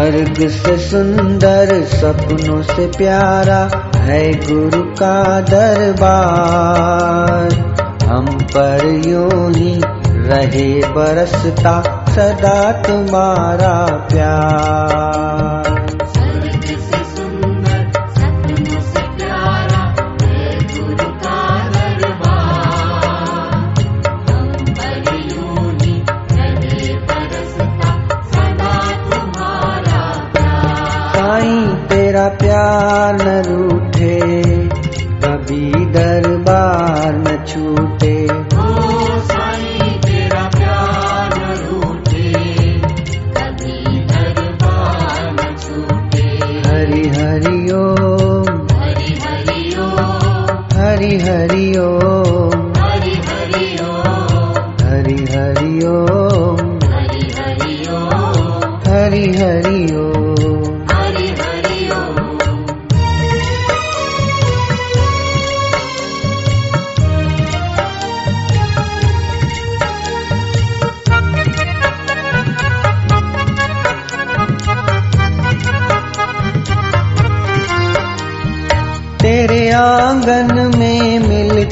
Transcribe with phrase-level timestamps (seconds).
[0.00, 7.52] स्वर्ग से सुंदर सपनों से प्यारा है गुरु का दरबार।
[8.04, 15.79] हम पर यूँ ही रहे बरसता सदा तुम्हारा प्यार।
[51.18, 52.29] हरि ओ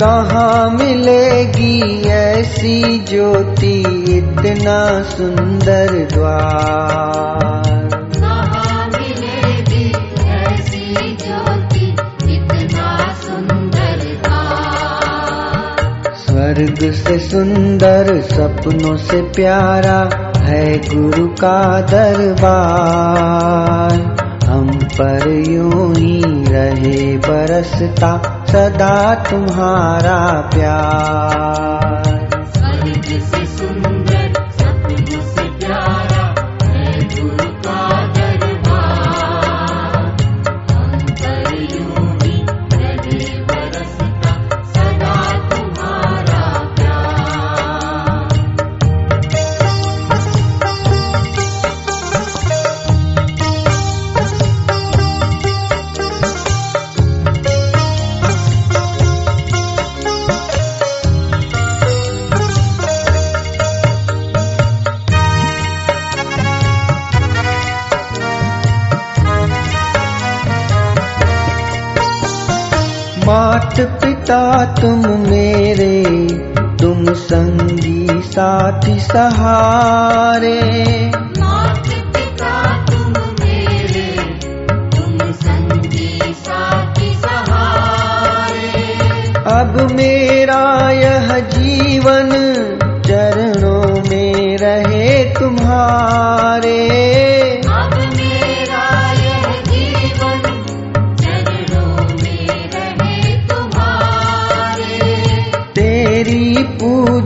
[0.00, 3.80] कहाँ मिलेगी ऐसी ज्योति
[4.18, 7.88] इतना सुंदर द्वार?
[8.20, 9.92] कहाँ मिलेगी
[10.28, 11.96] ऐसी ज्योति
[12.34, 13.12] इतना
[16.16, 24.16] स्वर्ग से सुंदर सपनों से प्यारा है गुरु का दरबार।
[24.46, 30.18] हम पर यूँ ही रहे बरसता सदा तुम्हारा
[30.54, 31.98] प्यार।
[73.28, 76.04] मात पिता तुम मेरे
[76.76, 80.60] तुम संगी साथी सहारे।
[81.38, 82.54] मात पिता
[82.86, 84.08] तुम मेरे
[84.96, 88.86] तुम संगी साथी सहारे।
[89.50, 92.30] अब मेरा यह जीवन
[93.06, 96.77] चरणों में रहे तुम्हारे।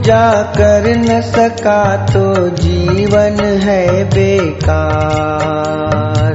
[0.03, 6.33] पूजा कर न सका तो जीवन है बेकार।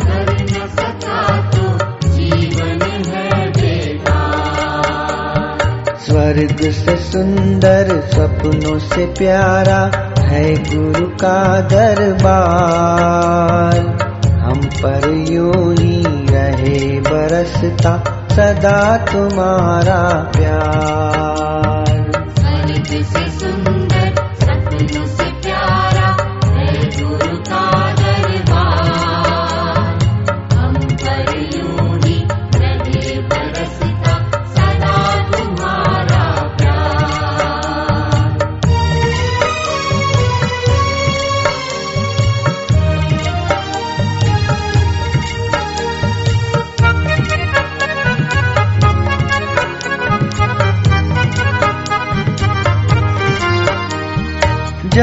[0.00, 1.62] कर न सका तो
[2.08, 13.78] जीवन है बेकार। स्वर्ग से सुंदर सपनों से प्यारा है गुरु का दरबार।
[14.38, 21.64] हम पर यूँ ही रहे बरसता सदा तुम्हारा प्यार।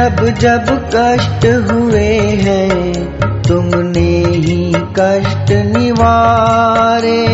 [0.01, 0.65] जब जब
[0.95, 3.03] कष्ट हुए हैं
[3.41, 7.27] तुमने ही कष्ट निवारे।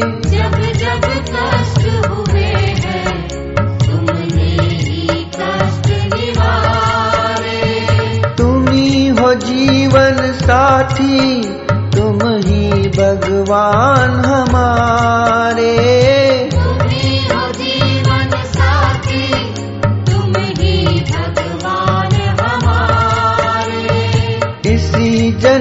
[0.00, 2.44] जब जब कष्ट हुए
[2.84, 3.28] हैं
[3.78, 7.60] तुमने ही कष्ट निवारे।
[8.34, 15.74] तुम ही हो जीवन साथी तुम ही भगवान हमारे।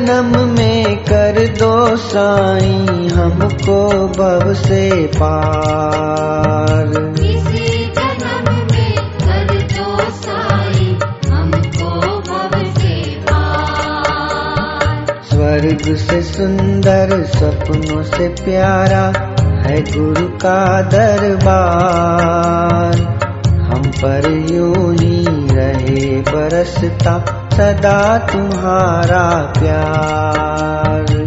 [0.04, 11.00] जन्म में कर दो साईं हमको भव से पार। इसी जन्म में कर दो साई
[11.30, 19.14] हमको भव से पार। स्वर्ग से सुंदर सपनों से प्यारा
[19.70, 23.20] है गुरु का दरबार।
[23.60, 25.33] हम पर यूँ ही
[25.64, 31.23] रहे बरसता सदा तुम्हारा प्यार।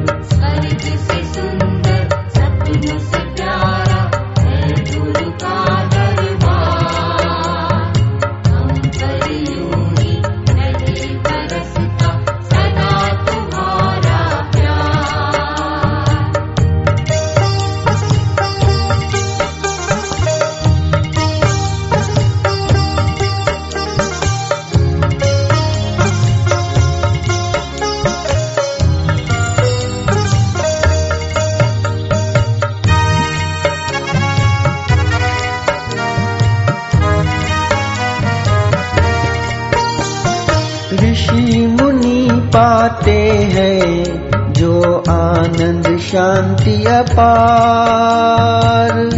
[42.57, 49.11] पाते हैं जो आनंद शांति अपार।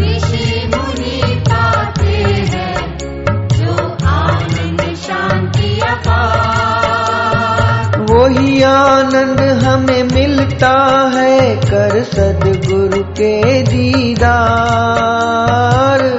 [1.38, 2.98] पाते हैं
[3.48, 16.17] जो आनंद शांति अपार। वही आनंद हमें मिलता है कर सदगुरु के दीदार।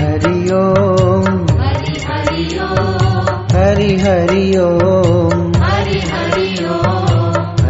[0.00, 1.26] हरि ओम
[3.54, 5.52] हरि हरि ओम